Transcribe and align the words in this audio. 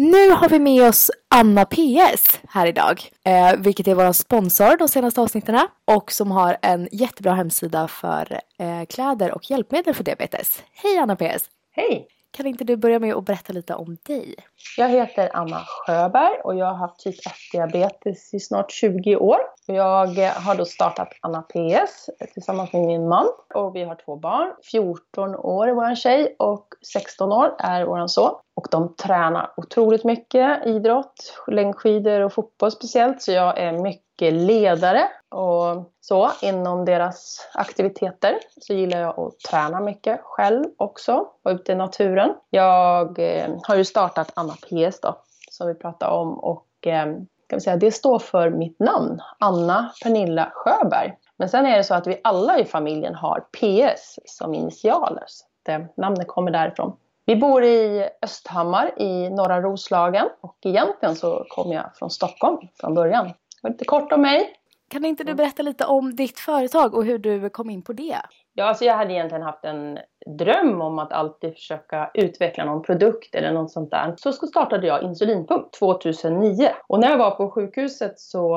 Nu 0.00 0.30
har 0.30 0.48
vi 0.48 0.58
med 0.58 0.88
oss 0.88 1.10
Anna 1.28 1.64
PS 1.64 2.40
här 2.48 2.66
idag, 2.66 3.10
eh, 3.24 3.56
vilket 3.58 3.88
är 3.88 3.94
vår 3.94 4.12
sponsor 4.12 4.76
de 4.78 4.88
senaste 4.88 5.20
avsnitten 5.20 5.68
och 5.84 6.12
som 6.12 6.30
har 6.30 6.56
en 6.62 6.88
jättebra 6.92 7.34
hemsida 7.34 7.88
för 7.88 8.40
eh, 8.58 8.84
kläder 8.88 9.32
och 9.32 9.50
hjälpmedel 9.50 9.94
för 9.94 10.04
diabetes. 10.04 10.62
Hej 10.72 10.98
Anna 10.98 11.16
PS! 11.16 11.44
Hej! 11.72 12.17
Kan 12.30 12.46
inte 12.46 12.64
du 12.64 12.76
börja 12.76 12.98
med 12.98 13.14
att 13.14 13.24
berätta 13.24 13.52
lite 13.52 13.74
om 13.74 13.96
dig? 14.06 14.34
Jag 14.76 14.88
heter 14.88 15.30
Anna 15.32 15.60
Sjöberg 15.66 16.40
och 16.44 16.54
jag 16.54 16.66
har 16.66 16.74
haft 16.74 17.00
typ 17.00 17.14
1-diabetes 17.14 18.34
i 18.34 18.40
snart 18.40 18.70
20 18.70 19.16
år. 19.16 19.38
Jag 19.66 20.18
eh, 20.18 20.30
har 20.30 20.54
då 20.54 20.64
startat 20.64 21.08
Anna 21.20 21.42
PS 21.42 22.10
tillsammans 22.34 22.72
med 22.72 22.82
min 22.86 23.08
man 23.08 23.26
och 23.54 23.76
vi 23.76 23.84
har 23.84 23.94
två 23.94 24.16
barn. 24.16 24.52
14 24.70 25.34
år 25.34 25.68
är 25.68 25.72
vår 25.72 25.94
tjej 25.94 26.36
och 26.38 26.66
16 26.92 27.32
år 27.32 27.54
är 27.58 27.84
vår 27.84 28.06
son. 28.06 28.34
Och 28.56 28.66
de 28.70 28.94
tränar 28.96 29.50
otroligt 29.56 30.04
mycket 30.04 30.66
idrott, 30.66 31.42
längdskidor 31.46 32.20
och 32.20 32.32
fotboll 32.32 32.70
speciellt. 32.70 33.22
Så 33.22 33.32
jag 33.32 33.58
är 33.58 33.72
mycket 33.72 34.07
ledare 34.20 35.08
och 35.28 35.92
så 36.00 36.30
inom 36.42 36.84
deras 36.84 37.48
aktiviteter. 37.54 38.38
Så 38.60 38.74
gillar 38.74 39.00
jag 39.00 39.20
att 39.20 39.38
träna 39.38 39.80
mycket 39.80 40.20
själv 40.22 40.64
också, 40.76 41.28
vara 41.42 41.54
ute 41.54 41.72
i 41.72 41.74
naturen. 41.74 42.34
Jag 42.50 43.18
eh, 43.18 43.48
har 43.62 43.76
ju 43.76 43.84
startat 43.84 44.32
Anna 44.34 44.52
PS 44.52 45.00
då, 45.00 45.18
som 45.50 45.68
vi 45.68 45.74
pratade 45.74 46.12
om 46.12 46.38
och 46.38 46.86
eh, 46.86 47.04
kan 47.48 47.56
vi 47.56 47.60
säga, 47.60 47.76
det 47.76 47.92
står 47.92 48.18
för 48.18 48.50
mitt 48.50 48.80
namn, 48.80 49.20
Anna 49.38 49.92
Pernilla 50.02 50.52
Sjöberg. 50.54 51.16
Men 51.36 51.48
sen 51.48 51.66
är 51.66 51.76
det 51.76 51.84
så 51.84 51.94
att 51.94 52.06
vi 52.06 52.20
alla 52.24 52.58
i 52.58 52.64
familjen 52.64 53.14
har 53.14 53.40
PS 53.40 54.18
som 54.24 54.54
initialer. 54.54 55.24
Så 55.26 55.46
det, 55.62 55.72
eh, 55.72 55.80
namnet 55.96 56.28
kommer 56.28 56.50
därifrån. 56.50 56.96
Vi 57.26 57.36
bor 57.36 57.64
i 57.64 58.08
Östhammar 58.22 59.02
i 59.02 59.30
norra 59.30 59.60
Roslagen 59.60 60.28
och 60.40 60.56
egentligen 60.62 61.16
så 61.16 61.44
kom 61.48 61.72
jag 61.72 61.84
från 61.94 62.10
Stockholm 62.10 62.58
från 62.80 62.94
början. 62.94 63.32
Lite 63.62 63.84
kort 63.84 64.12
om 64.12 64.22
mig. 64.22 64.54
Kan 64.90 65.04
inte 65.04 65.24
du 65.24 65.34
berätta 65.34 65.62
lite 65.62 65.84
om 65.84 66.16
ditt 66.16 66.38
företag 66.38 66.94
och 66.94 67.04
hur 67.04 67.18
du 67.18 67.50
kom 67.50 67.70
in 67.70 67.82
på 67.82 67.92
det? 67.92 68.16
Ja, 68.54 68.64
alltså 68.64 68.84
jag 68.84 68.96
hade 68.96 69.12
egentligen 69.12 69.42
haft 69.42 69.64
en 69.64 69.98
dröm 70.38 70.80
om 70.80 70.98
att 70.98 71.12
alltid 71.12 71.54
försöka 71.54 72.10
utveckla 72.14 72.64
någon 72.64 72.82
produkt 72.82 73.34
eller 73.34 73.52
något 73.52 73.70
sånt 73.70 73.90
där. 73.90 74.14
Så 74.16 74.32
startade 74.32 74.86
jag 74.86 75.02
Insulinpump 75.02 75.72
2009. 75.72 76.68
Och 76.86 77.00
när 77.00 77.10
jag 77.10 77.18
var 77.18 77.30
på 77.30 77.50
sjukhuset 77.50 78.20
så 78.20 78.50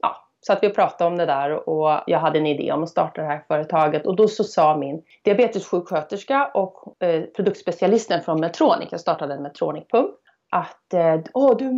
ja, 0.00 0.28
satt 0.46 0.62
vi 0.62 0.68
och 0.68 0.74
pratade 0.74 1.10
om 1.10 1.16
det 1.16 1.26
där 1.26 1.68
och 1.68 2.00
jag 2.06 2.18
hade 2.18 2.38
en 2.38 2.46
idé 2.46 2.72
om 2.72 2.82
att 2.82 2.88
starta 2.88 3.20
det 3.20 3.26
här 3.26 3.44
företaget. 3.48 4.06
Och 4.06 4.16
då 4.16 4.28
så 4.28 4.44
sa 4.44 4.76
min 4.76 5.02
diabetessjuksköterska 5.24 6.50
och 6.54 7.02
eh, 7.02 7.22
produktspecialisten 7.22 8.20
från 8.20 8.40
Medtronic, 8.40 8.88
jag 8.90 9.00
startade 9.00 9.34
en 9.34 9.46
Medtronic-pump, 9.46 10.10
att 10.50 10.94
oh, 11.34 11.56
du, 11.56 11.70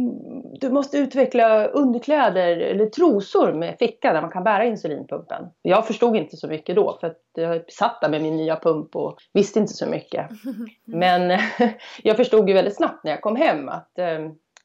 du 0.60 0.70
måste 0.70 0.98
utveckla 0.98 1.66
underkläder 1.66 2.56
eller 2.56 2.86
trosor 2.86 3.52
med 3.52 3.76
ficka 3.78 4.12
där 4.12 4.20
man 4.20 4.30
kan 4.30 4.44
bära 4.44 4.64
insulinpumpen. 4.64 5.44
Jag 5.62 5.86
förstod 5.86 6.16
inte 6.16 6.36
så 6.36 6.48
mycket 6.48 6.76
då 6.76 6.98
för 7.00 7.06
att 7.06 7.20
jag 7.34 7.72
satt 7.72 8.00
där 8.00 8.08
med 8.08 8.22
min 8.22 8.36
nya 8.36 8.56
pump 8.56 8.96
och 8.96 9.18
visste 9.32 9.58
inte 9.58 9.72
så 9.72 9.86
mycket. 9.86 10.30
Men 10.84 11.38
jag 12.02 12.16
förstod 12.16 12.48
ju 12.48 12.54
väldigt 12.54 12.76
snabbt 12.76 13.04
när 13.04 13.10
jag 13.10 13.20
kom 13.20 13.36
hem 13.36 13.68
att 13.68 13.98
eh, 13.98 14.18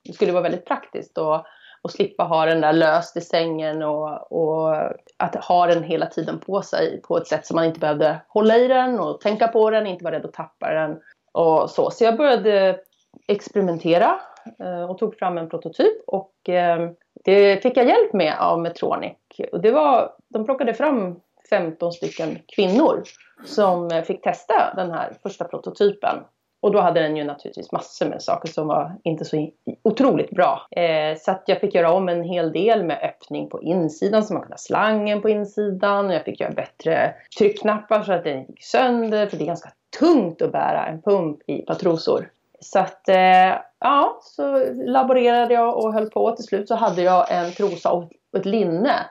det 0.04 0.14
skulle 0.14 0.32
vara 0.32 0.44
väldigt 0.44 0.66
praktiskt 0.66 1.18
och, 1.18 1.46
och 1.82 1.92
slippa 1.92 2.24
ha 2.24 2.46
den 2.46 2.62
där 2.62 2.74
löst 2.74 3.18
i 3.18 3.22
sängen 3.22 3.84
och, 3.84 4.32
och 4.32 4.76
att 5.18 5.36
ha 5.36 5.68
den 5.68 5.84
hela 5.84 6.06
tiden 6.06 6.40
på 6.40 6.62
sig 6.62 7.02
på 7.02 7.18
ett 7.18 7.28
sätt 7.28 7.46
som 7.46 7.56
man 7.56 7.66
inte 7.66 7.80
behövde 7.80 8.22
hålla 8.28 8.58
i 8.58 8.68
den 8.68 9.00
och 9.00 9.22
tänka 9.22 9.48
på 9.48 9.70
den, 9.70 9.88
inte 9.88 10.04
vara 10.04 10.16
rädd 10.16 10.26
att 10.26 10.34
tappa 10.34 10.74
den 10.74 11.00
och 11.32 11.70
så. 11.70 11.92
Så 11.92 12.04
jag 12.04 12.18
började 12.18 12.80
experimentera 13.28 14.20
eh, 14.60 14.90
och 14.90 14.98
tog 14.98 15.16
fram 15.16 15.38
en 15.38 15.50
prototyp 15.50 16.04
och 16.08 16.50
eh, 16.50 16.90
det 17.26 17.64
fick 17.64 17.78
jag 17.78 17.88
hjälp 17.88 18.14
med 18.14 18.36
av 18.40 18.62
Metronic. 18.62 19.18
Och 19.52 19.62
det 19.62 19.72
var, 19.72 20.14
de 20.30 20.46
plockade 20.46 20.74
fram 20.74 21.20
15 21.50 21.92
stycken 21.92 22.40
kvinnor 22.56 23.04
som 23.46 23.92
eh, 23.92 24.04
fick 24.04 24.24
testa 24.24 24.74
den 24.76 24.92
här 24.92 25.14
första 25.24 25.46
prototypen. 25.46 26.20
Och 26.62 26.72
då 26.72 26.80
hade 26.80 27.00
den 27.00 27.18
ju 27.18 27.24
naturligtvis 27.24 27.72
massor 27.72 28.06
med 28.06 28.22
saker 28.22 28.48
som 28.48 28.68
var 28.68 28.96
inte 29.04 29.26
så 29.26 29.50
otroligt 29.84 30.30
bra. 30.30 30.68
Eh, 30.72 31.18
så 31.18 31.32
att 31.32 31.44
jag 31.46 31.60
fick 31.60 31.76
göra 31.76 31.92
om 31.92 32.10
en 32.10 32.24
hel 32.24 32.52
del 32.52 32.84
med 32.84 33.00
öppning 33.04 33.50
på 33.50 33.62
insidan 33.62 34.24
så 34.24 34.34
man 34.34 34.42
kunde 34.42 34.54
ha 34.54 34.58
slangen 34.58 35.22
på 35.22 35.30
insidan. 35.30 36.10
Jag 36.10 36.24
fick 36.24 36.40
göra 36.40 36.52
bättre 36.52 37.14
tryckknappar 37.38 38.04
så 38.04 38.14
att 38.14 38.24
den 38.24 38.40
gick 38.40 38.64
sönder 38.64 39.28
för 39.28 39.38
det 39.38 39.44
är 39.44 39.48
ganska 39.48 39.72
tungt 40.00 40.42
att 40.42 40.52
bära 40.52 40.86
en 40.86 41.02
pump 41.02 41.40
i 41.48 41.62
patrosor. 41.62 42.30
Så 42.66 42.80
att 42.80 43.10
eh, 43.10 43.58
ja, 43.80 44.20
så 44.22 44.74
laborerade 44.74 45.54
jag 45.54 45.78
och 45.78 45.94
höll 45.94 46.10
på. 46.10 46.32
Till 46.32 46.46
slut 46.46 46.68
så 46.68 46.76
hade 46.76 47.02
jag 47.02 47.32
en 47.32 47.52
trosa 47.52 47.92
och 47.92 48.12
ett 48.38 48.46
linne 48.46 49.10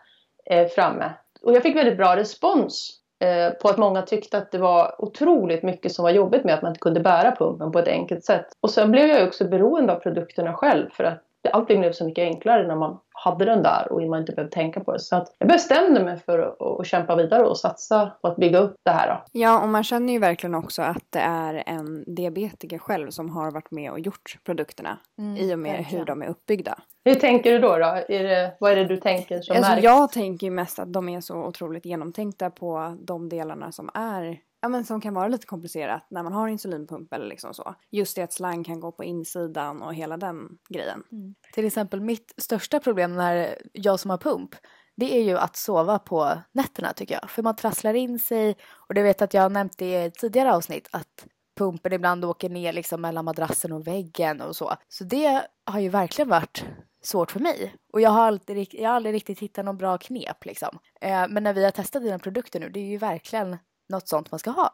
eh, 0.50 0.66
framme. 0.66 1.12
Och 1.42 1.52
jag 1.52 1.62
fick 1.62 1.76
väldigt 1.76 1.96
bra 1.96 2.16
respons 2.16 2.90
eh, 3.20 3.50
på 3.50 3.68
att 3.68 3.78
många 3.78 4.02
tyckte 4.02 4.38
att 4.38 4.52
det 4.52 4.58
var 4.58 5.04
otroligt 5.04 5.62
mycket 5.62 5.92
som 5.92 6.02
var 6.02 6.10
jobbigt 6.10 6.44
med 6.44 6.54
att 6.54 6.62
man 6.62 6.70
inte 6.70 6.80
kunde 6.80 7.00
bära 7.00 7.36
pumpen 7.36 7.72
på 7.72 7.78
ett 7.78 7.88
enkelt 7.88 8.24
sätt. 8.24 8.46
Och 8.60 8.70
sen 8.70 8.90
blev 8.90 9.08
jag 9.08 9.28
också 9.28 9.48
beroende 9.48 9.92
av 9.92 9.98
produkterna 9.98 10.52
själv 10.52 10.90
för 10.90 11.04
att 11.04 11.22
allting 11.52 11.80
blev 11.80 11.92
så 11.92 12.04
mycket 12.04 12.22
enklare 12.22 12.66
när 12.66 12.76
man 12.76 12.98
hade 13.24 13.44
den 13.44 13.62
där 13.62 13.92
och 13.92 14.02
man 14.02 14.20
inte 14.20 14.32
behövde 14.32 14.54
tänka 14.54 14.80
på 14.80 14.92
det. 14.92 15.00
Så 15.00 15.16
att 15.16 15.34
jag 15.38 15.48
bestämde 15.48 16.04
mig 16.04 16.18
för 16.18 16.38
att, 16.38 16.80
att 16.80 16.86
kämpa 16.86 17.16
vidare 17.16 17.42
och 17.42 17.58
satsa 17.58 18.12
på 18.22 18.28
att 18.28 18.36
bygga 18.36 18.58
upp 18.58 18.76
det 18.84 18.90
här. 18.90 19.08
Då. 19.08 19.40
Ja, 19.40 19.62
och 19.62 19.68
man 19.68 19.84
känner 19.84 20.12
ju 20.12 20.18
verkligen 20.18 20.54
också 20.54 20.82
att 20.82 21.04
det 21.10 21.18
är 21.18 21.62
en 21.66 22.04
diabetiker 22.14 22.78
själv 22.78 23.10
som 23.10 23.30
har 23.30 23.50
varit 23.50 23.70
med 23.70 23.90
och 23.90 24.00
gjort 24.00 24.38
produkterna 24.44 24.98
mm, 25.18 25.36
i 25.36 25.54
och 25.54 25.58
med 25.58 25.76
verkligen. 25.76 25.98
hur 25.98 26.06
de 26.06 26.22
är 26.22 26.26
uppbyggda. 26.26 26.78
Hur 27.04 27.14
tänker 27.14 27.52
du 27.52 27.58
då? 27.58 27.76
då? 27.76 27.98
Är 28.08 28.24
det, 28.24 28.56
vad 28.60 28.72
är 28.72 28.76
det 28.76 28.84
du 28.84 28.96
tänker 28.96 29.40
som 29.40 29.56
alltså, 29.56 29.70
märks? 29.70 29.84
Jag 29.84 30.12
tänker 30.12 30.50
mest 30.50 30.78
att 30.78 30.92
de 30.92 31.08
är 31.08 31.20
så 31.20 31.36
otroligt 31.36 31.84
genomtänkta 31.84 32.50
på 32.50 32.96
de 33.00 33.28
delarna 33.28 33.72
som 33.72 33.90
är 33.94 34.38
ja, 34.64 34.68
men 34.68 34.84
som 34.84 35.00
kan 35.00 35.14
vara 35.14 35.28
lite 35.28 35.46
komplicerat 35.46 36.06
när 36.10 36.22
man 36.22 36.32
har 36.32 36.48
insulinpump 36.48 37.12
eller 37.12 37.26
liksom 37.26 37.54
så. 37.54 37.74
Just 37.90 38.16
det 38.16 38.22
att 38.22 38.32
slang 38.32 38.64
kan 38.64 38.80
gå 38.80 38.92
på 38.92 39.04
insidan 39.04 39.82
och 39.82 39.94
hela 39.94 40.16
den 40.16 40.48
grejen. 40.68 41.02
Mm. 41.12 41.34
Till 41.52 41.66
exempel 41.66 42.00
mitt 42.00 42.34
största 42.36 42.80
problem 42.80 43.16
när 43.16 43.58
jag 43.72 44.00
som 44.00 44.10
har 44.10 44.18
pump 44.18 44.54
det 44.96 45.16
är 45.16 45.22
ju 45.22 45.38
att 45.38 45.56
sova 45.56 45.98
på 45.98 46.38
nätterna 46.52 46.92
tycker 46.92 47.14
jag. 47.14 47.30
För 47.30 47.42
man 47.42 47.56
trasslar 47.56 47.94
in 47.94 48.18
sig 48.18 48.56
och 48.72 48.94
det 48.94 49.02
vet 49.02 49.22
att 49.22 49.34
jag 49.34 49.42
har 49.42 49.50
nämnt 49.50 49.78
det 49.78 50.04
i 50.04 50.10
tidigare 50.10 50.54
avsnitt 50.54 50.88
att 50.92 51.26
pumpen 51.58 51.92
ibland 51.92 52.24
åker 52.24 52.48
ner 52.48 52.72
liksom 52.72 53.00
mellan 53.00 53.24
madrassen 53.24 53.72
och 53.72 53.86
väggen 53.86 54.40
och 54.40 54.56
så. 54.56 54.74
Så 54.88 55.04
det 55.04 55.46
har 55.64 55.80
ju 55.80 55.88
verkligen 55.88 56.28
varit 56.28 56.64
svårt 57.02 57.30
för 57.30 57.40
mig. 57.40 57.74
Och 57.92 58.00
jag 58.00 58.10
har, 58.10 58.26
alltid, 58.26 58.68
jag 58.72 58.88
har 58.88 58.96
aldrig 58.96 59.14
riktigt 59.14 59.40
hittat 59.40 59.64
någon 59.64 59.76
bra 59.76 59.98
knep 59.98 60.44
liksom. 60.44 60.78
Eh, 61.00 61.28
men 61.28 61.42
när 61.42 61.52
vi 61.52 61.64
har 61.64 61.70
testat 61.70 62.02
dina 62.02 62.18
produkter 62.18 62.60
nu, 62.60 62.68
det 62.68 62.80
är 62.80 62.90
ju 62.90 62.98
verkligen 62.98 63.56
något 63.88 64.08
sånt 64.08 64.30
man 64.30 64.38
ska 64.38 64.50
ha. 64.50 64.70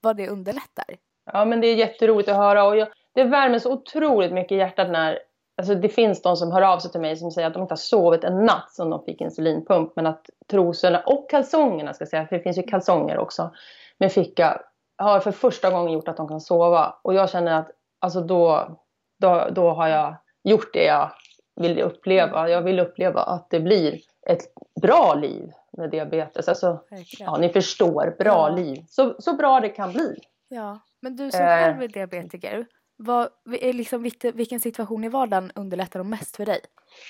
Vad 0.00 0.16
det 0.16 0.28
underlättar. 0.28 0.84
Ja 1.32 1.44
men 1.44 1.60
det 1.60 1.66
är 1.66 1.74
jätteroligt 1.74 2.28
att 2.28 2.36
höra 2.36 2.64
och 2.64 2.76
jag, 2.76 2.88
det 3.14 3.24
värmer 3.24 3.58
så 3.58 3.72
otroligt 3.72 4.32
mycket 4.32 4.52
i 4.52 4.56
hjärtat 4.56 4.90
när 4.90 5.18
Alltså 5.56 5.74
det 5.74 5.88
finns 5.88 6.22
de 6.22 6.36
som 6.36 6.52
hör 6.52 6.62
av 6.62 6.78
sig 6.78 6.90
till 6.90 7.00
mig 7.00 7.16
som 7.16 7.30
säger 7.30 7.48
att 7.48 7.54
de 7.54 7.62
inte 7.62 7.72
har 7.72 7.76
sovit 7.76 8.24
en 8.24 8.44
natt 8.44 8.70
som 8.70 8.90
de 8.90 9.04
fick 9.04 9.20
insulinpump 9.20 9.96
men 9.96 10.06
att 10.06 10.30
trosorna 10.50 11.02
och 11.06 11.30
kalsongerna 11.30 11.94
ska 11.94 12.06
säga, 12.06 12.26
för 12.26 12.36
det 12.36 12.42
finns 12.42 12.58
ju 12.58 12.62
kalsonger 12.62 13.18
också 13.18 13.50
med 13.98 14.12
ficka 14.12 14.62
har 15.02 15.20
för 15.20 15.32
första 15.32 15.70
gången 15.70 15.92
gjort 15.92 16.08
att 16.08 16.16
de 16.16 16.28
kan 16.28 16.40
sova 16.40 16.94
och 17.02 17.14
jag 17.14 17.30
känner 17.30 17.58
att 17.58 17.70
alltså 17.98 18.20
då, 18.20 18.76
då, 19.20 19.48
då 19.52 19.70
har 19.70 19.88
jag 19.88 20.14
gjort 20.42 20.72
det 20.72 20.84
jag 20.84 21.10
vill 21.56 21.80
uppleva. 21.80 22.48
Jag 22.48 22.62
vill 22.62 22.80
uppleva 22.80 23.22
att 23.22 23.50
det 23.50 23.60
blir 23.60 24.00
ett 24.26 24.42
bra 24.82 25.14
liv 25.14 25.52
med 25.76 25.90
diabetes. 25.90 26.48
Alltså, 26.48 26.80
ja, 27.18 27.36
ni 27.36 27.48
förstår, 27.48 28.16
bra 28.18 28.48
ja. 28.48 28.56
liv. 28.56 28.84
Så, 28.88 29.14
så 29.18 29.32
bra 29.32 29.60
det 29.60 29.68
kan 29.68 29.92
bli. 29.92 30.18
Ja, 30.48 30.80
men 31.02 31.16
du 31.16 31.30
som 31.30 31.40
själv 31.40 31.82
är 31.82 31.88
diabetiker, 31.88 32.66
vad, 32.96 33.28
är 33.60 33.72
liksom, 33.72 34.10
vilken 34.34 34.60
situation 34.60 35.04
i 35.04 35.08
vardagen 35.08 35.52
underlättar 35.54 35.98
de 35.98 36.10
mest 36.10 36.36
för 36.36 36.46
dig? 36.46 36.60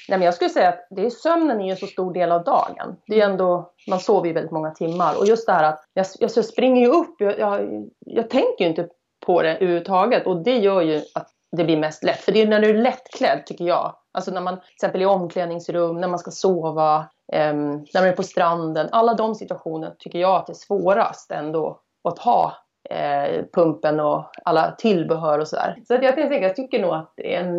Nej, 0.08 0.18
men 0.18 0.26
jag 0.26 0.34
skulle 0.34 0.50
säga 0.50 0.68
att 0.68 0.86
det 0.90 1.06
är, 1.06 1.10
sömnen 1.10 1.60
är 1.60 1.64
ju 1.64 1.70
en 1.70 1.76
så 1.76 1.86
stor 1.86 2.12
del 2.12 2.32
av 2.32 2.44
dagen. 2.44 2.96
Det 3.06 3.20
är 3.20 3.30
ändå, 3.30 3.72
man 3.88 4.00
sover 4.00 4.26
ju 4.26 4.32
väldigt 4.32 4.52
många 4.52 4.70
timmar. 4.70 5.18
Och 5.18 5.26
just 5.26 5.46
det 5.46 5.52
här 5.52 5.64
att 5.64 5.84
jag, 5.92 6.06
jag, 6.18 6.30
jag 6.34 6.44
springer 6.44 6.80
ju 6.82 6.88
upp, 6.88 7.14
jag, 7.18 7.38
jag, 7.38 7.84
jag 8.06 8.30
tänker 8.30 8.64
ju 8.64 8.66
inte 8.66 8.88
på 9.26 9.42
det 9.42 9.56
överhuvudtaget. 9.56 10.26
Och 10.26 10.42
det 10.44 10.58
gör 10.58 10.82
ju 10.82 11.02
att 11.14 11.28
det 11.56 11.64
blir 11.64 11.76
mest 11.76 12.04
lätt. 12.04 12.20
För 12.20 12.32
det 12.32 12.42
är 12.42 12.46
när 12.46 12.60
du 12.60 12.70
är 12.70 12.82
lättklädd 12.82 13.46
tycker 13.46 13.64
jag. 13.64 13.96
Alltså 14.12 14.30
när 14.30 14.40
man 14.40 14.56
till 14.56 14.74
exempel 14.74 15.02
i 15.02 15.06
omklädningsrum, 15.06 16.00
när 16.00 16.08
man 16.08 16.18
ska 16.18 16.30
sova, 16.30 16.96
eh, 17.32 17.54
när 17.54 18.00
man 18.00 18.08
är 18.08 18.12
på 18.12 18.22
stranden. 18.22 18.88
Alla 18.92 19.14
de 19.14 19.34
situationer 19.34 19.94
tycker 19.98 20.18
jag 20.18 20.36
att 20.36 20.46
det 20.46 20.52
är 20.52 20.54
svårast 20.54 21.30
ändå 21.30 21.80
att 22.08 22.18
ha 22.18 22.52
eh, 22.90 23.44
pumpen 23.52 24.00
och 24.00 24.24
alla 24.44 24.70
tillbehör 24.78 25.38
och 25.38 25.48
sådär. 25.48 25.76
Så 25.88 25.94
att 25.94 26.02
jag, 26.02 26.42
jag 26.42 26.56
tycker 26.56 26.82
nog 26.82 26.94
att 26.94 27.14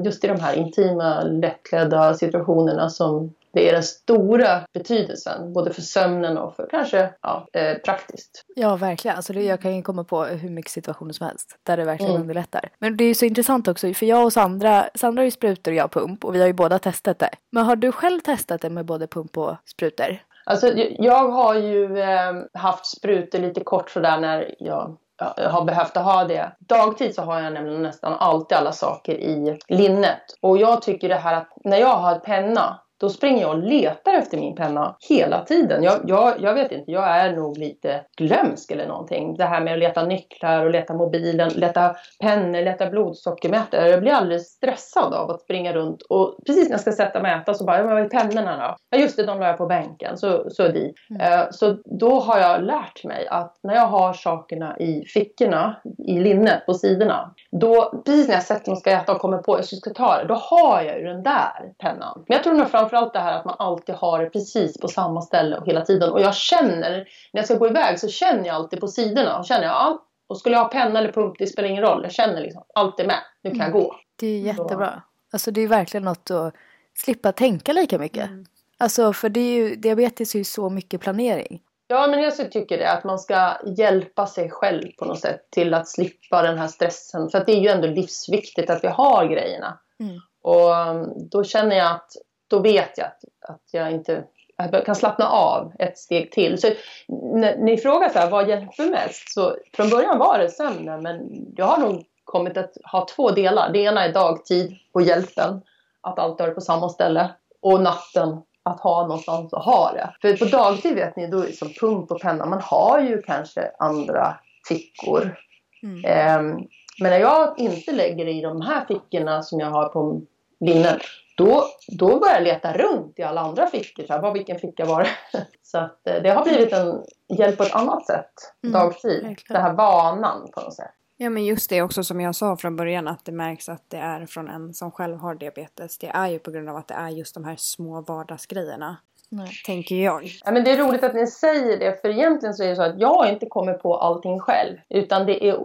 just 0.05 0.23
i 0.23 0.27
de 0.27 0.39
här 0.39 0.55
intima, 0.57 1.21
lättklädda 1.21 2.13
situationerna 2.13 2.89
som 2.89 3.33
det 3.53 3.69
är 3.69 3.73
den 3.73 3.83
stora 3.83 4.61
betydelsen, 4.73 5.53
både 5.53 5.73
för 5.73 5.81
sömnen 5.81 6.37
och 6.37 6.55
för 6.55 6.67
kanske 6.71 7.09
ja, 7.21 7.47
eh, 7.53 7.77
praktiskt. 7.77 8.45
Ja, 8.55 8.75
verkligen. 8.75 9.17
Alltså 9.17 9.33
jag 9.33 9.61
kan 9.61 9.75
ju 9.75 9.81
komma 9.81 10.03
på 10.03 10.23
hur 10.23 10.49
mycket 10.49 10.71
situationer 10.71 11.13
som 11.13 11.27
helst 11.27 11.57
där 11.63 11.77
det 11.77 11.85
verkligen 11.85 12.11
mm. 12.11 12.21
underlättar. 12.21 12.69
Men 12.79 12.97
det 12.97 13.03
är 13.03 13.07
ju 13.07 13.15
så 13.15 13.25
intressant 13.25 13.67
också, 13.67 13.93
för 13.93 14.05
jag 14.05 14.25
och 14.25 14.33
Sandra, 14.33 14.89
Sandra 14.95 15.21
har 15.21 15.25
ju 15.25 15.31
sprutor 15.31 15.71
och 15.71 15.77
jag 15.77 15.91
pump 15.91 16.25
och 16.25 16.35
vi 16.35 16.39
har 16.39 16.47
ju 16.47 16.53
båda 16.53 16.79
testat 16.79 17.19
det. 17.19 17.29
Men 17.51 17.65
har 17.65 17.75
du 17.75 17.91
själv 17.91 18.19
testat 18.19 18.61
det 18.61 18.69
med 18.69 18.85
både 18.85 19.07
pump 19.07 19.37
och 19.37 19.55
sprutor? 19.65 20.17
Alltså, 20.45 20.71
jag 20.99 21.29
har 21.29 21.55
ju 21.55 21.99
eh, 21.99 22.33
haft 22.53 22.85
sprutor 22.85 23.39
lite 23.39 23.63
kort 23.63 23.89
sådär 23.89 24.19
när 24.19 24.55
jag 24.59 24.97
har 25.37 25.65
behövt 25.65 25.95
ha 25.95 26.23
det. 26.23 26.51
Dagtid 26.59 27.15
så 27.15 27.21
har 27.21 27.41
jag 27.41 27.53
nämligen 27.53 27.81
nästan 27.81 28.13
alltid 28.13 28.57
alla 28.57 28.71
saker 28.71 29.13
i 29.13 29.59
linnet. 29.67 30.21
Och 30.41 30.57
jag 30.57 30.81
tycker 30.81 31.09
det 31.09 31.15
här 31.15 31.35
att 31.35 31.47
när 31.63 31.77
jag 31.77 31.95
har 31.95 32.19
penna 32.19 32.79
då 33.03 33.09
springer 33.09 33.41
jag 33.41 33.51
och 33.51 33.63
letar 33.63 34.13
efter 34.13 34.37
min 34.37 34.55
penna 34.55 34.95
hela 35.09 35.45
tiden. 35.45 35.83
Jag, 35.83 35.99
jag, 36.03 36.33
jag 36.39 36.53
vet 36.53 36.71
inte, 36.71 36.91
jag 36.91 37.17
är 37.17 37.35
nog 37.35 37.57
lite 37.57 38.01
glömsk 38.17 38.71
eller 38.71 38.87
någonting. 38.87 39.37
Det 39.37 39.45
här 39.45 39.61
med 39.61 39.73
att 39.73 39.79
leta 39.79 40.05
nycklar 40.05 40.65
och 40.65 40.71
leta 40.71 40.93
mobilen, 40.93 41.49
leta 41.49 41.95
pennor, 42.21 42.61
leta 42.61 42.89
blodsockermätare. 42.89 43.89
Jag 43.89 44.01
blir 44.01 44.11
alldeles 44.11 44.47
stressad 44.47 45.13
av 45.13 45.29
att 45.29 45.41
springa 45.41 45.73
runt 45.73 46.01
och 46.01 46.35
precis 46.45 46.63
när 46.63 46.73
jag 46.73 46.81
ska 46.81 46.91
sätta 46.91 47.19
och 47.19 47.23
mäta 47.23 47.53
så 47.53 47.65
bara, 47.65 47.83
vad 47.83 47.99
är 47.99 48.09
pennorna 48.09 48.67
då? 48.67 48.75
Ja 48.89 48.97
just 48.97 49.17
det, 49.17 49.25
de 49.25 49.39
la 49.39 49.47
jag 49.47 49.57
på 49.57 49.65
bänken, 49.65 50.17
så, 50.17 50.49
så 50.49 50.67
de. 50.67 50.93
Mm. 51.09 51.39
Uh, 51.39 51.47
så 51.51 51.77
då 51.85 52.19
har 52.19 52.39
jag 52.39 52.63
lärt 52.63 53.03
mig 53.03 53.27
att 53.27 53.59
när 53.63 53.75
jag 53.75 53.87
har 53.87 54.13
sakerna 54.13 54.77
i 54.79 55.05
fickorna, 55.05 55.75
i 56.07 56.19
linnet 56.19 56.65
på 56.65 56.73
sidorna, 56.73 57.33
då 57.51 58.03
precis 58.05 58.27
när 58.27 58.35
jag 58.35 58.43
sätter 58.43 58.71
mig 58.71 58.73
och 58.73 58.79
ska 58.79 58.91
äta 58.91 59.11
och 59.11 59.19
kommer 59.19 59.37
på 59.37 59.53
att 59.53 59.71
jag 59.71 59.79
ska 59.79 59.89
ta 59.89 60.17
det, 60.17 60.27
då 60.27 60.33
har 60.33 60.81
jag 60.81 60.99
ju 60.99 61.05
den 61.05 61.23
där 61.23 61.73
pennan. 61.77 62.23
Men 62.27 62.35
jag 62.35 62.43
tror 62.43 62.53
nog 62.53 62.67
framförallt 62.93 63.13
det 63.13 63.19
här 63.19 63.39
att 63.39 63.45
man 63.45 63.55
alltid 63.59 63.95
har 63.95 64.19
det 64.19 64.29
precis 64.29 64.77
på 64.77 64.87
samma 64.87 65.21
ställe 65.21 65.57
och 65.57 65.67
hela 65.67 65.81
tiden. 65.85 66.11
Och 66.11 66.21
jag 66.21 66.35
känner, 66.35 66.91
när 67.31 67.41
jag 67.41 67.45
ska 67.45 67.57
gå 67.57 67.67
iväg 67.67 67.99
så 67.99 68.07
känner 68.07 68.47
jag 68.47 68.55
alltid 68.55 68.79
på 68.79 68.87
sidorna. 68.87 69.39
Och 69.39 69.45
känner 69.45 69.63
jag, 69.63 69.71
ja, 69.71 70.05
och 70.27 70.37
skulle 70.37 70.55
jag 70.55 70.63
ha 70.63 70.69
penna 70.69 70.99
eller 70.99 71.11
pump, 71.11 71.35
det 71.39 71.47
spelar 71.47 71.69
ingen 71.69 71.83
roll. 71.83 72.03
Jag 72.03 72.11
känner 72.11 72.41
liksom, 72.41 72.63
allt 72.75 72.99
är 72.99 73.07
med, 73.07 73.19
nu 73.43 73.49
kan 73.49 73.61
mm. 73.61 73.71
jag 73.71 73.83
gå. 73.83 73.95
Det 74.19 74.27
är 74.27 74.39
jättebra. 74.39 75.01
Alltså 75.33 75.51
det 75.51 75.61
är 75.61 75.67
verkligen 75.67 76.03
något 76.03 76.31
att 76.31 76.53
slippa 76.93 77.31
tänka 77.31 77.73
lika 77.73 77.97
mycket. 77.97 78.29
Mm. 78.29 78.45
Alltså 78.77 79.13
för 79.13 79.29
det 79.29 79.39
är 79.39 79.53
ju, 79.53 79.75
diabetes 79.75 80.35
är 80.35 80.39
ju 80.39 80.43
så 80.43 80.69
mycket 80.69 81.01
planering. 81.01 81.61
Ja, 81.87 82.07
men 82.07 82.21
jag 82.21 82.51
tycker 82.51 82.77
det. 82.77 82.91
Att 82.91 83.03
man 83.03 83.19
ska 83.19 83.57
hjälpa 83.77 84.27
sig 84.27 84.49
själv 84.49 84.91
på 84.99 85.05
något 85.05 85.19
sätt 85.19 85.47
till 85.51 85.73
att 85.73 85.87
slippa 85.87 86.41
den 86.41 86.57
här 86.57 86.67
stressen. 86.67 87.29
För 87.29 87.37
att 87.37 87.45
det 87.45 87.51
är 87.51 87.61
ju 87.61 87.67
ändå 87.67 87.87
livsviktigt 87.87 88.69
att 88.69 88.83
vi 88.83 88.87
har 88.87 89.25
grejerna. 89.25 89.79
Mm. 89.99 90.19
Och 90.43 90.71
um, 90.71 91.29
då 91.29 91.43
känner 91.43 91.75
jag 91.75 91.91
att 91.91 92.11
då 92.53 92.59
vet 92.59 92.97
jag 92.97 93.07
att, 93.07 93.23
att 93.49 93.61
jag 93.71 93.91
inte 93.91 94.23
jag 94.57 94.85
kan 94.85 94.95
slappna 94.95 95.27
av 95.27 95.73
ett 95.79 95.97
steg 95.97 96.31
till. 96.31 96.61
Så 96.61 96.67
när 97.07 97.57
ni 97.57 97.77
frågar 97.77 98.09
så 98.09 98.19
här, 98.19 98.29
vad 98.29 98.49
hjälper 98.49 98.91
mest? 98.91 99.33
Så 99.33 99.55
från 99.73 99.89
början 99.89 100.17
var 100.17 100.39
det 100.39 100.49
sömnen, 100.49 101.01
men 101.01 101.29
jag 101.55 101.65
har 101.65 101.77
nog 101.77 102.03
kommit 102.23 102.57
att 102.57 102.71
ha 102.91 103.07
två 103.15 103.31
delar. 103.31 103.73
Det 103.73 103.79
ena 103.79 104.05
är 104.05 104.13
dagtid 104.13 104.77
och 104.91 105.01
hjälpen, 105.01 105.61
att 106.01 106.19
allt 106.19 106.41
är 106.41 106.51
på 106.51 106.61
samma 106.61 106.89
ställe. 106.89 107.31
Och 107.61 107.81
natten, 107.81 108.41
att 108.63 108.79
ha 108.79 109.01
någonstans 109.01 109.53
att 109.53 109.65
ha 109.65 109.91
det. 109.91 110.15
För 110.21 110.37
på 110.37 110.57
dagtid 110.57 110.95
vet 110.95 111.15
ni, 111.15 111.27
då 111.27 111.39
är 111.39 111.47
det 111.47 111.53
som 111.53 111.73
pump 111.73 112.11
och 112.11 112.21
penna, 112.21 112.45
man 112.45 112.61
har 112.61 112.99
ju 112.99 113.21
kanske 113.21 113.71
andra 113.79 114.35
fickor. 114.67 115.37
Mm. 115.83 116.05
Eh, 116.05 116.57
men 116.99 117.11
när 117.11 117.19
jag 117.19 117.59
inte 117.59 117.91
lägger 117.91 118.25
det 118.25 118.31
i 118.31 118.41
de 118.41 118.61
här 118.61 118.85
fickorna 118.85 119.41
som 119.41 119.59
jag 119.59 119.67
har 119.67 119.89
på 119.89 120.21
linnen, 120.59 120.99
då, 121.37 121.63
då 121.87 122.19
börjar 122.19 122.33
jag 122.33 122.43
leta 122.43 122.73
runt 122.73 123.19
i 123.19 123.23
alla 123.23 123.41
andra 123.41 123.67
fickor. 123.67 124.03
Så 124.03 124.13
här, 124.13 124.21
vad, 124.21 124.33
vilken 124.33 124.59
ficka 124.59 124.85
var 124.85 125.03
det? 125.03 125.47
Så 125.61 125.77
att, 125.77 126.07
eh, 126.07 126.21
det 126.23 126.29
har 126.29 126.43
blivit 126.43 126.73
en 126.73 127.03
hjälp 127.37 127.57
på 127.57 127.63
ett 127.63 127.75
annat 127.75 128.05
sätt 128.05 128.33
mm, 128.63 128.73
dagtid. 128.73 129.23
Mm, 129.23 129.35
Den 129.49 129.61
här 129.61 129.73
vanan 129.73 130.51
på 130.51 130.61
något 130.61 130.75
sätt. 130.75 130.91
Ja 131.17 131.29
men 131.29 131.45
just 131.45 131.69
det 131.69 131.81
också 131.81 132.03
som 132.03 132.21
jag 132.21 132.35
sa 132.35 132.57
från 132.57 132.75
början 132.75 133.07
att 133.07 133.25
det 133.25 133.31
märks 133.31 133.69
att 133.69 133.89
det 133.89 133.97
är 133.97 134.25
från 134.25 134.47
en 134.49 134.73
som 134.73 134.91
själv 134.91 135.17
har 135.17 135.35
diabetes. 135.35 135.97
Det 135.97 136.07
är 136.07 136.27
ju 136.27 136.39
på 136.39 136.51
grund 136.51 136.69
av 136.69 136.75
att 136.75 136.87
det 136.87 136.93
är 136.93 137.09
just 137.09 137.33
de 137.33 137.43
här 137.43 137.55
små 137.57 138.01
vardagsgrejerna. 138.01 138.97
Nej. 139.35 139.51
Tänker 139.65 139.95
jag. 139.95 140.23
Ja, 140.45 140.51
men 140.51 140.63
det 140.63 140.71
är 140.71 140.77
roligt 140.77 141.03
att 141.03 141.13
ni 141.13 141.27
säger 141.27 141.79
det 141.79 142.01
för 142.01 142.09
egentligen 142.09 142.53
så 142.53 142.63
är 142.63 142.67
det 142.67 142.75
så 142.75 142.83
att 142.83 142.99
jag 142.99 143.29
inte 143.29 143.45
kommit 143.45 143.81
på 143.81 143.97
allting 143.97 144.39
själv. 144.39 144.77
Utan 144.89 145.25
det 145.25 145.45
är 145.47 145.57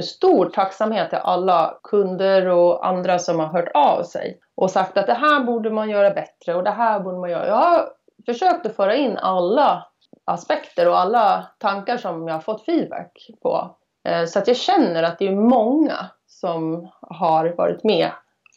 stor 0.00 0.50
tacksamhet 0.50 1.10
till 1.10 1.18
alla 1.18 1.78
kunder 1.82 2.46
och 2.46 2.86
andra 2.86 3.18
som 3.18 3.38
har 3.38 3.46
hört 3.46 3.70
av 3.74 4.02
sig. 4.02 4.38
Och 4.54 4.70
sagt 4.70 4.98
att 4.98 5.06
det 5.06 5.14
här 5.14 5.40
borde 5.40 5.70
man 5.70 5.90
göra 5.90 6.10
bättre 6.10 6.54
och 6.54 6.64
det 6.64 6.70
här 6.70 7.00
borde 7.00 7.18
man 7.18 7.30
göra. 7.30 7.46
Jag 7.46 7.56
har 7.56 7.88
försökt 8.26 8.66
att 8.66 8.76
föra 8.76 8.96
in 8.96 9.16
alla 9.16 9.86
aspekter 10.24 10.88
och 10.88 10.98
alla 10.98 11.46
tankar 11.58 11.96
som 11.96 12.28
jag 12.28 12.34
har 12.34 12.40
fått 12.40 12.64
feedback 12.64 13.30
på. 13.42 13.76
Eh, 14.08 14.24
så 14.24 14.38
att 14.38 14.48
jag 14.48 14.56
känner 14.56 15.02
att 15.02 15.18
det 15.18 15.28
är 15.28 15.36
många 15.36 16.06
som 16.26 16.90
har 17.00 17.54
varit 17.56 17.84
med 17.84 18.10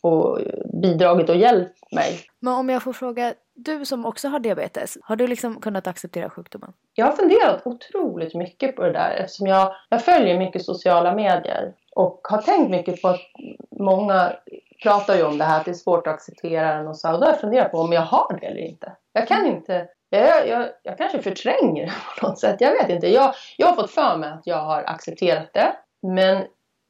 och 0.03 0.39
bidragit 0.81 1.29
och 1.29 1.35
hjälpt 1.35 1.91
mig. 1.91 2.19
Men 2.39 2.53
om 2.53 2.69
jag 2.69 2.83
får 2.83 2.93
fråga, 2.93 3.33
du 3.63 3.85
som 3.85 4.05
också 4.05 4.27
har 4.27 4.39
diabetes, 4.39 4.97
har 5.01 5.15
du 5.15 5.27
liksom 5.27 5.61
kunnat 5.61 5.87
acceptera 5.87 6.29
sjukdomen? 6.29 6.73
Jag 6.93 7.05
har 7.05 7.13
funderat 7.13 7.61
otroligt 7.65 8.35
mycket 8.35 8.75
på 8.75 8.83
det 8.83 8.91
där 8.91 9.11
eftersom 9.11 9.47
jag, 9.47 9.75
jag 9.89 10.01
följer 10.01 10.39
mycket 10.39 10.65
sociala 10.65 11.15
medier 11.15 11.73
och 11.95 12.19
har 12.23 12.41
tänkt 12.41 12.71
mycket 12.71 13.01
på 13.01 13.07
att 13.07 13.21
många 13.79 14.33
pratar 14.83 15.15
ju 15.15 15.23
om 15.23 15.37
det 15.37 15.43
här 15.43 15.59
att 15.59 15.65
det 15.65 15.71
är 15.71 15.75
svårt 15.75 16.07
att 16.07 16.13
acceptera 16.13 16.77
den 16.77 16.87
och 16.87 16.97
så. 16.97 17.13
Och 17.13 17.19
då 17.19 17.25
har 17.25 17.31
jag 17.31 17.41
funderat 17.41 17.71
på 17.71 17.77
om 17.77 17.93
jag 17.93 18.01
har 18.01 18.37
det 18.41 18.47
eller 18.47 18.61
inte. 18.61 18.91
Jag 19.13 19.27
kan 19.27 19.45
inte 19.45 19.87
jag, 20.09 20.47
jag, 20.47 20.69
jag 20.83 20.97
kanske 20.97 21.21
förtränger 21.21 21.85
det 21.85 21.93
på 22.19 22.27
något 22.27 22.39
sätt. 22.39 22.61
Jag 22.61 22.71
vet 22.71 22.89
inte. 22.89 23.07
Jag, 23.07 23.33
jag 23.57 23.67
har 23.67 23.75
fått 23.75 23.91
för 23.91 24.17
mig 24.17 24.29
att 24.29 24.47
jag 24.47 24.57
har 24.57 24.83
accepterat 24.83 25.53
det. 25.53 25.75
Men 26.01 26.45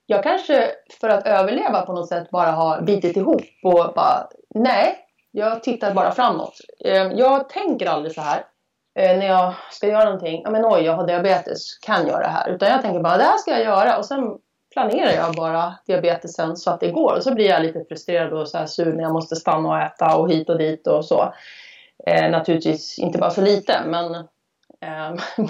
jag 0.06 0.24
kanske 0.24 0.72
för 1.02 1.10
att 1.10 1.28
överleva 1.28 1.82
på 1.82 1.94
något 1.94 2.10
sätt 2.10 2.30
bara 2.30 2.52
har 2.52 2.82
bitit 2.82 3.18
ihop 3.18 3.42
och 3.64 3.94
bara 3.96 4.28
nej, 4.56 4.98
jag 5.32 5.64
tittar 5.64 5.94
bara 5.94 6.12
framåt. 6.12 6.58
Ehm, 6.86 7.18
jag 7.18 7.50
tänker 7.50 7.88
aldrig 7.88 8.14
så 8.14 8.22
här 8.22 8.46
eh, 9.00 9.18
när 9.18 9.28
jag 9.28 9.54
ska 9.72 9.88
göra 9.88 10.04
någonting. 10.04 10.42
Ja 10.44 10.52
men 10.52 10.66
oj, 10.66 10.82
jag 10.82 10.94
har 10.94 11.08
diabetes, 11.08 11.78
kan 11.78 12.08
göra 12.08 12.20
det 12.20 12.28
här. 12.28 12.50
Utan 12.50 12.70
jag 12.70 12.82
tänker 12.82 13.00
bara 13.00 13.18
det 13.18 13.24
här 13.24 13.38
ska 13.38 13.52
jag 13.52 13.64
göra 13.64 13.98
och 13.98 14.06
sen 14.06 14.38
planerar 14.74 15.12
jag 15.12 15.36
bara 15.36 15.74
diabetesen 15.88 16.58
så 16.58 16.72
att 16.72 16.80
det 16.80 16.92
går. 16.92 17.16
Och 17.18 17.24
så 17.24 17.34
blir 17.34 17.50
jag 17.50 17.62
lite 17.62 17.86
frustrerad 17.90 18.34
och 18.34 18.48
så 18.48 18.58
här 18.58 18.66
sur 18.66 18.94
när 18.94 19.04
jag 19.04 19.14
måste 19.14 19.36
stanna 19.36 19.70
och 19.70 19.80
äta 19.80 20.18
och 20.18 20.32
hit 20.32 20.50
och 20.50 20.58
dit 20.58 20.88
och 20.88 21.06
så. 21.06 21.34
Eh, 22.08 22.30
naturligtvis 22.30 23.00
inte 23.00 23.20
bara 23.20 23.32
för 23.32 23.42
lite 23.42 23.82
men 23.86 24.16
ehm, 24.82 25.18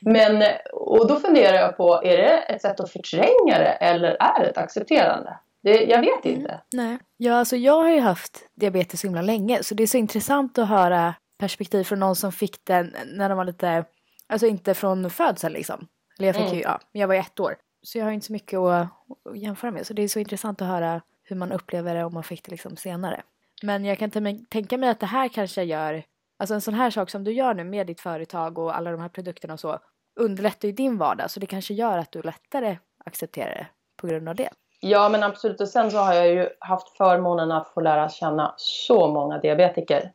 men, 0.00 0.42
och 0.72 1.08
då 1.08 1.16
funderar 1.16 1.56
jag 1.56 1.76
på, 1.76 2.00
är 2.04 2.16
det 2.16 2.38
ett 2.38 2.62
sätt 2.62 2.80
att 2.80 2.90
förtränga 2.90 3.58
det 3.58 3.76
eller 3.80 4.16
är 4.20 4.40
det 4.40 4.50
ett 4.50 4.58
accepterande? 4.58 5.38
Det, 5.62 5.84
jag 5.84 6.00
vet 6.00 6.24
mm. 6.24 6.38
inte. 6.38 6.50
Mm, 6.50 6.62
nej. 6.72 6.98
Ja, 7.16 7.34
alltså 7.34 7.56
jag 7.56 7.82
har 7.82 7.90
ju 7.90 8.00
haft 8.00 8.48
diabetes 8.54 9.00
så 9.00 9.06
himla 9.06 9.22
länge 9.22 9.62
så 9.62 9.74
det 9.74 9.82
är 9.82 9.86
så 9.86 9.98
intressant 9.98 10.58
att 10.58 10.68
höra 10.68 11.14
perspektiv 11.38 11.84
från 11.84 12.00
någon 12.00 12.16
som 12.16 12.32
fick 12.32 12.64
den 12.64 12.94
när 13.06 13.28
de 13.28 13.38
var 13.38 13.44
lite, 13.44 13.84
alltså 14.26 14.46
inte 14.46 14.74
från 14.74 15.10
födseln 15.10 15.52
liksom. 15.54 15.88
Eller 16.18 16.28
jag 16.28 16.36
fick 16.36 16.44
mm. 16.44 16.56
ju, 16.56 16.62
ja, 16.62 16.80
jag 16.92 17.08
var 17.08 17.14
ett 17.14 17.40
år. 17.40 17.56
Så 17.82 17.98
jag 17.98 18.04
har 18.04 18.12
inte 18.12 18.26
så 18.26 18.32
mycket 18.32 18.58
att, 18.58 18.88
att 19.30 19.38
jämföra 19.38 19.70
med. 19.70 19.86
Så 19.86 19.94
det 19.94 20.02
är 20.02 20.08
så 20.08 20.18
intressant 20.18 20.62
att 20.62 20.68
höra 20.68 21.02
hur 21.22 21.36
man 21.36 21.52
upplever 21.52 21.94
det 21.94 22.04
om 22.04 22.14
man 22.14 22.24
fick 22.24 22.44
det 22.44 22.50
liksom 22.50 22.76
senare. 22.76 23.22
Men 23.62 23.84
jag 23.84 23.98
kan 23.98 24.10
tänka 24.50 24.78
mig 24.78 24.88
att 24.88 25.00
det 25.00 25.06
här 25.06 25.28
kanske 25.28 25.62
gör 25.62 26.02
Alltså 26.40 26.54
en 26.54 26.60
sån 26.60 26.74
här 26.74 26.90
sak 26.90 27.10
som 27.10 27.24
du 27.24 27.32
gör 27.32 27.54
nu 27.54 27.64
med 27.64 27.86
ditt 27.86 28.00
företag 28.00 28.58
och 28.58 28.76
alla 28.76 28.90
de 28.90 29.00
här 29.00 29.08
produkterna 29.08 29.54
och 29.54 29.60
så 29.60 29.78
underlättar 30.20 30.68
ju 30.68 30.72
din 30.72 30.98
vardag 30.98 31.30
så 31.30 31.40
det 31.40 31.46
kanske 31.46 31.74
gör 31.74 31.98
att 31.98 32.12
du 32.12 32.22
lättare 32.22 32.78
accepterar 33.04 33.54
det 33.54 33.66
på 33.96 34.06
grund 34.06 34.28
av 34.28 34.34
det. 34.34 34.50
Ja 34.80 35.08
men 35.08 35.22
absolut 35.22 35.60
och 35.60 35.68
sen 35.68 35.90
så 35.90 35.98
har 35.98 36.14
jag 36.14 36.28
ju 36.28 36.48
haft 36.58 36.96
förmånen 36.96 37.52
att 37.52 37.68
få 37.68 37.80
lära 37.80 38.08
känna 38.08 38.54
så 38.56 39.08
många 39.08 39.38
diabetiker. 39.38 40.12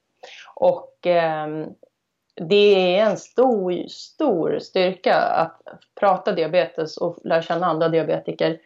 Och 0.56 1.08
eh, 1.08 1.48
det 2.36 2.98
är 2.98 3.06
en 3.06 3.18
stor, 3.18 3.88
stor 3.88 4.60
styrka 4.60 5.16
att 5.16 5.62
prata 6.00 6.32
diabetes 6.32 6.98
och 6.98 7.18
lära 7.24 7.42
känna 7.42 7.66
andra 7.66 7.90
diabetiker. 7.90 8.60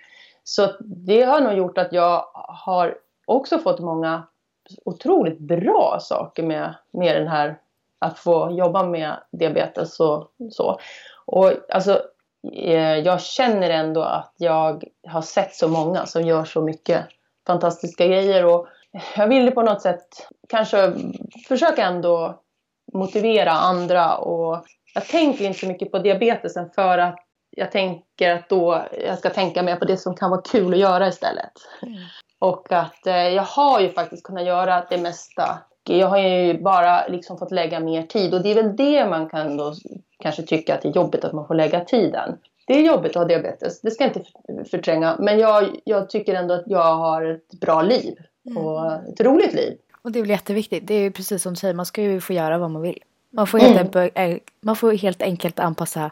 Så 0.44 0.70
det 0.80 1.24
har 1.24 1.42
nog 1.42 1.54
gjort 1.54 1.78
att 1.78 1.94
jag 1.94 2.26
har 2.34 2.98
också 3.26 3.60
fått 3.60 3.80
många 3.80 4.24
otroligt 4.86 5.40
bra 5.40 5.98
saker 6.02 6.44
med, 6.44 6.76
med 6.92 7.16
den 7.16 7.28
här 7.28 7.60
att 8.00 8.20
få 8.20 8.52
jobba 8.52 8.84
med 8.84 9.18
diabetes 9.32 10.00
och 10.00 10.32
så. 10.52 10.80
Och 11.26 11.54
alltså, 11.70 12.02
jag 13.04 13.22
känner 13.22 13.70
ändå 13.70 14.02
att 14.02 14.34
jag 14.38 14.84
har 15.08 15.22
sett 15.22 15.56
så 15.56 15.68
många 15.68 16.06
som 16.06 16.22
gör 16.22 16.46
så 16.46 16.62
mycket 16.62 17.06
fantastiska 17.48 18.08
grejer 18.08 18.46
och 18.46 18.68
jag 19.16 19.28
ville 19.28 19.52
på 19.52 19.62
något 19.62 19.82
sätt 19.82 20.28
kanske 20.50 20.94
försöka 21.48 21.86
ändå 21.86 22.42
motivera 22.94 23.52
andra 23.52 24.18
och 24.18 24.66
jag 24.94 25.06
tänker 25.06 25.46
inte 25.46 25.60
så 25.60 25.68
mycket 25.68 25.92
på 25.92 26.00
diabetesen 26.00 26.70
för 26.76 26.98
att 26.98 27.16
jag 27.50 27.72
tänker 27.72 28.36
att 28.36 28.50
då 28.50 28.86
jag 29.08 29.20
ska 29.20 29.30
tänka 29.30 29.64
mer 29.64 29.76
på 29.76 29.86
det 29.86 29.98
som 29.98 30.16
kan 30.16 30.30
vara 30.30 30.42
kul 30.42 30.74
att 30.74 30.80
göra 30.80 31.08
istället. 31.08 31.52
Mm. 31.82 31.98
Och 32.40 32.72
att 32.72 33.08
eh, 33.08 33.28
jag 33.28 33.44
har 33.44 33.80
ju 33.80 33.90
faktiskt 33.90 34.24
kunnat 34.24 34.46
göra 34.46 34.86
det 34.90 34.98
mesta 34.98 35.60
jag 35.98 36.08
har 36.08 36.18
ju 36.20 36.62
bara 36.62 37.08
liksom 37.08 37.38
fått 37.38 37.52
lägga 37.52 37.80
mer 37.80 38.04
tid 38.04 38.34
och 38.34 38.44
det 38.44 38.52
är 38.52 38.56
väl 38.56 38.76
det 38.76 39.06
man 39.06 39.30
kan 39.30 39.58
då 39.58 39.74
kanske 40.20 40.44
tycka 40.44 40.76
att 40.76 40.82
det 40.82 40.90
är 40.90 40.96
jobbigt 40.96 41.24
att 41.24 41.34
man 41.34 41.48
får 41.48 41.56
lägga 41.56 41.86
tiden. 41.86 42.38
Det 42.68 42.74
är 42.74 42.82
jobbigt 42.82 43.10
att 43.10 43.16
ha 43.16 43.26
diabetes, 43.26 43.82
det 43.82 43.92
ska 43.92 44.04
jag 44.04 44.16
inte 44.16 44.30
förtränga. 44.70 45.16
Men 45.20 45.40
jag, 45.40 45.70
jag 45.84 46.10
tycker 46.10 46.34
ändå 46.34 46.54
att 46.54 46.64
jag 46.66 46.96
har 46.96 47.26
ett 47.26 47.60
bra 47.62 47.82
liv 47.82 48.16
och 48.56 48.86
mm. 48.86 49.06
ett 49.06 49.22
roligt 49.22 49.54
liv. 49.54 49.78
Och 50.02 50.12
det 50.12 50.20
är 50.20 50.24
väl 50.24 50.30
jätteviktigt. 50.30 50.88
Det 50.88 50.94
är 50.94 51.02
ju 51.02 51.12
precis 51.12 51.44
som 51.44 51.54
du 51.54 51.58
säger, 51.58 51.74
man 51.74 51.86
ska 51.86 52.02
ju 52.02 52.22
få 52.22 52.34
göra 52.34 52.58
vad 52.58 52.72
man 52.72 52.82
vill. 52.82 53.00
Man 53.30 53.48
får 53.48 53.60
helt, 53.60 53.96
mm. 53.96 54.10
enkelt, 54.16 54.44
man 54.62 54.76
får 54.76 54.92
helt 54.92 55.22
enkelt 55.22 55.60
anpassa 55.60 56.12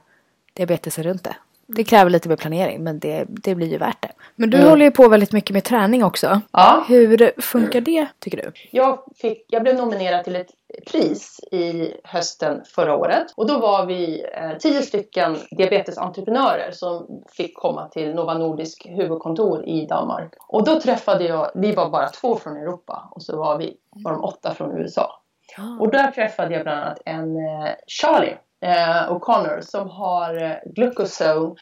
diabetesen 0.54 1.04
runt 1.04 1.24
det. 1.24 1.36
Det 1.68 1.84
kräver 1.84 2.10
lite 2.10 2.30
mer 2.30 2.36
planering 2.36 2.84
men 2.84 3.00
det, 3.00 3.26
det 3.28 3.56
blir 3.56 3.68
ju 3.68 3.78
värt 3.78 4.02
det. 4.02 4.12
Men 4.36 4.50
du 4.50 4.58
mm. 4.58 4.70
håller 4.70 4.86
ju 4.86 4.92
på 4.92 5.08
väldigt 5.08 5.32
mycket 5.32 5.54
med 5.54 5.64
träning 5.64 6.04
också. 6.04 6.42
Ja. 6.52 6.86
Hur 6.88 7.42
funkar 7.42 7.82
det 7.82 8.08
tycker 8.20 8.38
du? 8.38 8.52
Jag, 8.72 9.00
fick, 9.16 9.46
jag 9.48 9.64
blev 9.64 9.76
nominerad 9.76 10.24
till 10.24 10.36
ett 10.36 10.52
pris 10.92 11.40
i 11.52 11.94
hösten 12.04 12.62
förra 12.76 12.96
året 12.96 13.28
och 13.36 13.48
då 13.48 13.60
var 13.60 13.86
vi 13.86 14.26
eh, 14.34 14.58
tio 14.58 14.82
stycken 14.82 15.38
diabetesentreprenörer 15.52 16.72
som 16.72 17.24
fick 17.32 17.58
komma 17.58 17.88
till 17.88 18.16
Nova 18.16 18.34
Nordisk 18.34 18.86
huvudkontor 18.86 19.66
i 19.66 19.86
Danmark. 19.86 20.34
Och 20.48 20.66
då 20.66 20.80
träffade 20.80 21.24
jag, 21.24 21.52
vi 21.56 21.72
var 21.72 21.90
bara 21.90 22.10
två 22.10 22.36
från 22.36 22.58
Europa 22.58 23.10
och 23.12 23.22
så 23.22 23.38
var 23.38 23.58
vi 23.58 23.78
var 23.90 24.12
de 24.12 24.24
åtta 24.24 24.54
från 24.54 24.78
USA. 24.78 25.22
Ah. 25.58 25.80
Och 25.80 25.92
där 25.92 26.12
träffade 26.12 26.54
jag 26.54 26.64
bland 26.64 26.80
annat 26.80 27.02
en 27.06 27.38
eh, 27.38 27.70
Charlie 27.88 28.38
eh, 28.66 29.12
O'Connor 29.12 29.62
som 29.62 29.90
har 29.90 30.44
eh, 30.44 30.56
Glucozone. 30.66 31.56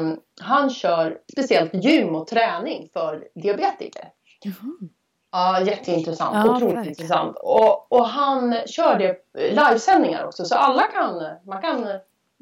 Um, 0.00 0.20
han 0.40 0.70
kör 0.70 1.18
speciellt 1.32 1.74
gym 1.74 2.14
och 2.14 2.26
träning 2.26 2.88
för 2.92 3.24
diabetiker. 3.34 4.08
Mm. 4.44 4.90
Ja, 5.32 5.60
jätteintressant. 5.60 6.34
Ja, 6.34 6.44
otroligt 6.44 6.62
verkligen. 6.62 6.88
intressant. 6.88 7.36
Och, 7.42 7.92
och 7.92 8.06
han 8.06 8.56
kör 8.66 8.98
det 8.98 9.16
livesändningar 9.52 10.24
också 10.24 10.44
så 10.44 10.54
alla 10.54 10.82
kan, 10.82 11.22
man 11.46 11.62
kan, 11.62 11.86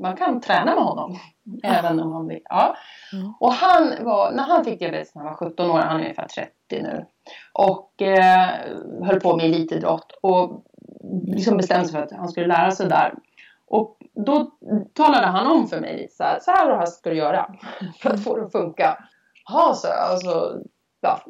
man 0.02 0.17
kan 0.17 0.40
träna 0.40 0.75
med 0.75 0.85
honom. 0.85 1.19
Ja. 1.62 1.69
Även 1.69 2.00
om 2.00 2.11
man 2.11 2.29
vill. 2.29 2.40
Ja. 2.45 2.76
Mm. 3.12 3.33
Och 3.40 3.52
han 3.52 4.05
var, 4.05 4.33
när 4.33 4.43
han 4.43 4.64
fick 4.64 4.79
diabetes 4.79 5.14
när 5.14 5.23
han 5.23 5.31
var 5.31 5.37
17 5.37 5.71
år, 5.71 5.79
han 5.79 5.97
är 5.97 6.05
ungefär 6.05 6.29
30 6.29 6.52
nu. 6.71 7.07
Och 7.52 8.02
eh, 8.02 8.49
höll 9.02 9.21
på 9.21 9.37
med 9.37 9.47
elitidrott 9.47 10.12
och 10.23 10.64
liksom 11.26 11.57
bestämde 11.57 11.88
sig 11.88 11.93
för 11.93 12.02
att 12.02 12.12
han 12.12 12.29
skulle 12.29 12.47
lära 12.47 12.71
sig 12.71 12.88
där. 12.88 13.14
Och 13.71 13.97
då 14.27 14.50
talade 14.95 15.27
han 15.27 15.47
om 15.47 15.69
för 15.69 15.81
mig 15.81 16.09
så 16.11 16.25
här, 16.25 16.39
så 16.41 16.50
här 16.50 16.71
och 16.71 16.79
här 16.79 16.87
ska 16.87 17.11
du 17.11 17.17
göra 17.17 17.55
för 18.03 18.11
att 18.11 18.25
få 18.25 18.37
det 18.37 18.45
att 18.45 18.53
funka. 18.53 18.99
Ja, 19.49 19.75
så 19.75 19.89
alltså, 19.89 20.59
ja, 21.00 21.21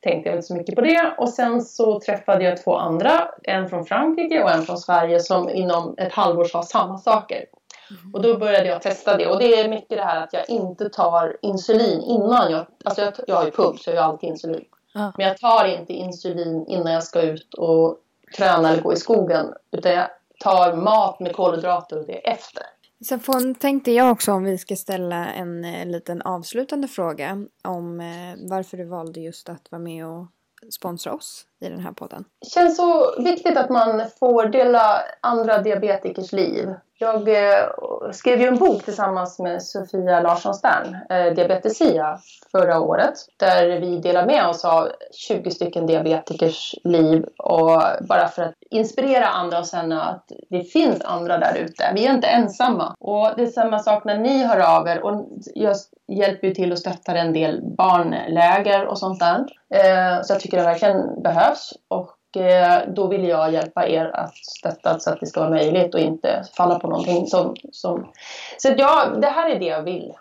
tänkte 0.00 0.28
jag 0.28 0.36
inte 0.36 0.46
så 0.46 0.54
mycket 0.54 0.74
på 0.74 0.80
det. 0.80 1.14
Och 1.18 1.28
sen 1.28 1.62
så 1.62 2.00
träffade 2.00 2.44
jag 2.44 2.62
två 2.62 2.76
andra, 2.76 3.30
en 3.42 3.68
från 3.68 3.84
Frankrike 3.84 4.42
och 4.42 4.50
en 4.50 4.62
från 4.62 4.78
Sverige 4.78 5.20
som 5.20 5.48
inom 5.48 5.94
ett 5.98 6.12
halvår 6.12 6.44
sa 6.44 6.62
samma 6.62 6.98
saker. 6.98 7.44
Mm. 7.90 8.14
Och 8.14 8.22
då 8.22 8.38
började 8.38 8.66
jag 8.66 8.82
testa 8.82 9.16
det 9.16 9.26
och 9.26 9.38
det 9.38 9.60
är 9.60 9.68
mycket 9.68 9.98
det 9.98 10.04
här 10.04 10.22
att 10.22 10.32
jag 10.32 10.50
inte 10.50 10.88
tar 10.88 11.36
insulin 11.42 12.02
innan 12.02 12.52
jag, 12.52 12.66
alltså 12.84 13.02
jag, 13.02 13.14
jag 13.26 13.36
har 13.36 13.44
ju 13.44 13.50
pump 13.50 13.78
så 13.78 13.90
jag 13.90 14.02
har 14.02 14.08
alltid 14.12 14.30
insulin. 14.30 14.64
Mm. 14.94 15.12
Men 15.16 15.26
jag 15.26 15.38
tar 15.38 15.64
inte 15.64 15.92
insulin 15.92 16.66
innan 16.66 16.92
jag 16.92 17.02
ska 17.02 17.22
ut 17.22 17.54
och 17.54 17.98
träna 18.36 18.70
eller 18.70 18.82
gå 18.82 18.92
i 18.92 18.96
skogen 18.96 19.46
utan 19.70 19.92
jag 19.92 20.08
tar 20.38 20.76
mat 20.76 21.20
med 21.20 21.32
kolhydrater 21.36 21.98
och 21.98 22.06
det 22.06 22.28
efter. 22.28 22.62
Sen 23.04 23.54
tänkte 23.54 23.92
jag 23.92 24.12
också 24.12 24.32
om 24.32 24.44
vi 24.44 24.58
ska 24.58 24.76
ställa 24.76 25.26
en 25.26 25.64
eh, 25.64 25.86
liten 25.86 26.22
avslutande 26.22 26.88
fråga 26.88 27.46
om 27.64 28.00
eh, 28.00 28.48
varför 28.48 28.76
du 28.76 28.84
valde 28.84 29.20
just 29.20 29.48
att 29.48 29.70
vara 29.70 29.82
med 29.82 30.06
och 30.06 30.26
sponsra 30.70 31.14
oss 31.14 31.47
i 31.60 31.68
den 31.68 31.80
här 31.80 31.92
podden. 31.92 32.24
Det 32.40 32.50
känns 32.50 32.76
så 32.76 33.14
viktigt 33.22 33.56
att 33.56 33.70
man 33.70 34.02
får 34.18 34.46
dela 34.46 35.02
andra 35.20 35.58
diabetikers 35.58 36.32
liv. 36.32 36.74
Jag 37.00 37.28
eh, 37.28 37.64
skrev 38.12 38.40
ju 38.40 38.46
en 38.46 38.58
bok 38.58 38.84
tillsammans 38.84 39.38
med 39.38 39.62
Sofia 39.62 40.20
Larsson 40.20 40.54
Stern, 40.54 40.96
eh, 41.10 41.34
Diabetesia, 41.34 42.18
förra 42.52 42.80
året. 42.80 43.14
Där 43.36 43.80
vi 43.80 43.98
delar 43.98 44.26
med 44.26 44.46
oss 44.46 44.64
av 44.64 44.88
20 45.12 45.50
stycken 45.50 45.86
diabetikers 45.86 46.74
liv 46.84 47.24
och 47.38 47.82
bara 48.08 48.28
för 48.28 48.42
att 48.42 48.54
inspirera 48.70 49.26
andra 49.26 49.58
och 49.58 49.66
känna 49.66 50.04
att 50.04 50.32
det 50.50 50.64
finns 50.64 51.04
andra 51.04 51.38
där 51.38 51.56
ute. 51.56 51.92
Vi 51.94 52.06
är 52.06 52.14
inte 52.14 52.26
ensamma. 52.26 52.96
Och 52.98 53.30
det 53.36 53.42
är 53.42 53.46
samma 53.46 53.78
sak 53.78 54.04
när 54.04 54.18
ni 54.18 54.44
hör 54.44 54.78
av 54.78 54.88
er 54.88 55.04
och 55.04 55.28
jag 55.54 55.76
hjälper 56.08 56.46
ju 56.46 56.54
till 56.54 56.72
och 56.72 56.78
stöttar 56.78 57.14
en 57.14 57.32
del 57.32 57.60
barnläger 57.62 58.86
och 58.86 58.98
sånt 58.98 59.20
där. 59.20 59.46
Eh, 59.74 60.22
så 60.22 60.32
jag 60.32 60.40
tycker 60.40 60.56
det 60.56 60.62
verkligen 60.62 61.22
behövs. 61.22 61.47
Och 61.88 62.14
Eh, 62.36 62.78
då 62.88 63.06
vill 63.06 63.24
jag 63.24 63.52
hjälpa 63.52 63.88
er 63.88 64.10
att 64.14 64.36
stötta 64.36 64.98
så 64.98 65.10
att 65.10 65.20
det 65.20 65.26
ska 65.26 65.40
vara 65.40 65.50
möjligt 65.50 65.94
och 65.94 66.00
inte 66.00 66.44
falla 66.56 66.78
på 66.78 66.88
någonting 66.88 67.26
som... 67.26 67.56
som... 67.72 68.12
Så 68.58 68.74
ja, 68.78 69.06
det 69.20 69.26
här 69.26 69.50
är 69.50 69.58
det 69.58 69.66
jag 69.66 69.82
vill. 69.82 70.12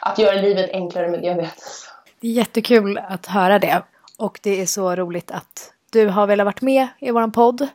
Att 0.00 0.18
göra 0.18 0.40
livet 0.40 0.70
enklare 0.70 1.08
med 1.08 1.20
diabetes. 1.20 1.88
Det 2.20 2.28
är 2.28 2.32
jättekul 2.32 2.98
att 3.08 3.26
höra 3.26 3.58
det. 3.58 3.82
Och 4.18 4.40
det 4.42 4.62
är 4.62 4.66
så 4.66 4.94
roligt 4.94 5.30
att 5.30 5.72
du 5.90 6.08
har 6.08 6.26
velat 6.26 6.44
vara 6.44 6.54
med 6.60 6.88
i 6.98 7.10
vår 7.10 7.30
podd. 7.30 7.60
Eh, 7.60 7.68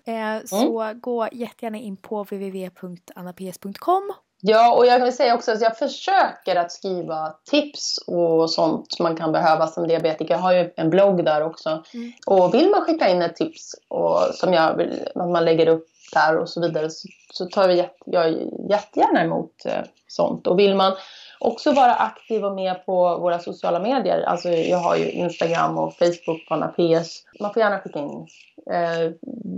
så 0.45 0.81
mm. 0.81 0.99
gå 0.99 1.27
jättegärna 1.31 1.77
in 1.77 1.97
på 1.97 2.23
www.annaps.com 2.23 4.13
Ja, 4.41 4.75
och 4.75 4.85
jag 4.85 4.99
vill 4.99 5.15
säga 5.15 5.35
också 5.35 5.51
att 5.51 5.61
jag 5.61 5.77
försöker 5.77 6.55
att 6.55 6.71
skriva 6.71 7.33
tips 7.49 7.97
och 8.07 8.49
sånt 8.49 8.99
man 8.99 9.15
kan 9.15 9.31
behöva 9.31 9.67
som 9.67 9.87
diabetiker. 9.87 10.33
Jag 10.33 10.41
har 10.41 10.53
ju 10.53 10.71
en 10.75 10.89
blogg 10.89 11.25
där 11.25 11.43
också. 11.43 11.83
Mm. 11.93 12.11
Och 12.25 12.53
vill 12.53 12.69
man 12.69 12.81
skicka 12.81 13.09
in 13.09 13.21
ett 13.21 13.35
tips 13.35 13.75
och, 13.87 14.19
som 14.33 14.53
jag 14.53 14.77
vill 14.77 15.07
att 15.15 15.29
man 15.29 15.45
lägger 15.45 15.67
upp 15.67 15.87
där 16.13 16.37
och 16.37 16.49
så 16.49 16.61
vidare 16.61 16.89
så, 16.89 17.07
så 17.33 17.45
tar 17.45 17.67
vi 17.67 17.85
jag 18.05 18.35
jättegärna 18.69 19.23
emot 19.23 19.65
eh, 19.65 19.81
sånt. 20.07 20.47
Och 20.47 20.59
vill 20.59 20.75
man 20.75 20.93
också 21.39 21.71
vara 21.71 21.95
aktiv 21.95 22.45
och 22.45 22.55
med 22.55 22.85
på 22.85 23.17
våra 23.17 23.39
sociala 23.39 23.79
medier. 23.79 24.21
Alltså 24.21 24.49
jag 24.49 24.77
har 24.77 24.95
ju 24.95 25.11
Instagram 25.11 25.77
och 25.77 25.93
Facebook 25.93 26.47
på 26.47 26.53
Anna 26.53 26.67
PS. 26.67 27.23
Man 27.39 27.53
får 27.53 27.61
gärna 27.61 27.79
skicka 27.79 27.99
in 27.99 28.27
eh, 28.71 29.11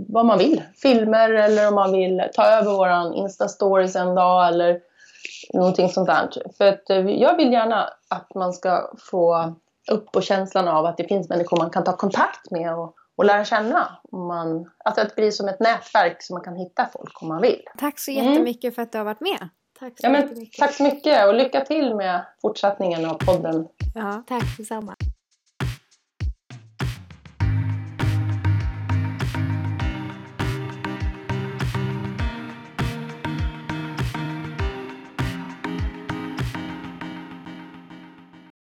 vad 0.08 0.26
man 0.26 0.38
vill. 0.38 0.62
Filmer 0.82 1.30
eller 1.30 1.68
om 1.68 1.74
man 1.74 1.92
vill 1.92 2.22
ta 2.34 2.44
över 2.44 2.72
våran 2.72 3.14
Insta-stories 3.14 3.96
en 3.96 4.14
dag 4.14 4.48
eller 4.48 4.80
någonting 5.54 5.88
sånt 5.88 6.06
där. 6.06 6.28
För 6.58 6.68
att 6.68 6.90
eh, 6.90 7.10
jag 7.10 7.36
vill 7.36 7.52
gärna 7.52 7.88
att 8.08 8.34
man 8.34 8.52
ska 8.52 8.90
få 8.98 9.54
upp 9.90 10.12
på 10.12 10.20
känslan 10.20 10.68
av 10.68 10.86
att 10.86 10.96
det 10.96 11.04
finns 11.04 11.28
människor 11.28 11.56
man 11.56 11.70
kan 11.70 11.84
ta 11.84 11.96
kontakt 11.96 12.50
med 12.50 12.74
och, 12.78 12.94
och 13.16 13.24
lära 13.24 13.44
känna. 13.44 13.98
Man, 14.12 14.70
alltså 14.84 15.02
att 15.02 15.08
det 15.08 15.16
blir 15.16 15.30
som 15.30 15.48
ett 15.48 15.60
nätverk 15.60 16.16
så 16.22 16.34
man 16.34 16.42
kan 16.42 16.56
hitta 16.56 16.88
folk 16.92 17.22
om 17.22 17.28
man 17.28 17.42
vill. 17.42 17.62
Tack 17.78 17.98
så 17.98 18.10
jättemycket 18.10 18.64
mm. 18.64 18.74
för 18.74 18.82
att 18.82 18.92
du 18.92 18.98
har 18.98 19.04
varit 19.04 19.20
med. 19.20 19.48
Tack 19.82 20.00
så, 20.00 20.06
ja, 20.06 20.10
men, 20.10 20.46
tack 20.58 20.74
så 20.74 20.82
mycket 20.82 21.26
och 21.26 21.34
lycka 21.34 21.60
till 21.60 21.94
med 21.94 22.24
fortsättningen 22.42 23.04
av 23.04 23.14
podden. 23.14 23.68
Ja, 23.94 24.22
tack 24.28 24.58
detsamma. 24.58 24.96